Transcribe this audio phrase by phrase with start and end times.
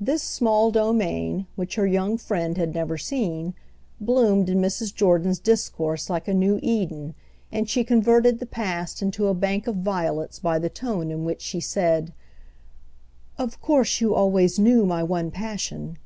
[0.00, 3.52] This small domain, which her young friend had never seen,
[4.00, 4.94] bloomed in Mrs.
[4.94, 7.14] Jordan's discourse like a new Eden,
[7.52, 11.42] and she converted the past into a bank of violets by the tone in which
[11.42, 12.14] she said
[13.36, 15.98] "Of course you always knew my one passion!"